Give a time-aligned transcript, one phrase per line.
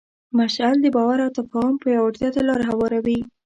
[0.37, 3.19] مشعل د باور او تفاهم پیاوړتیا ته لاره هواروي.